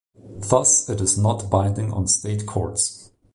[0.49, 3.11] Thus, it is not binding on state courts.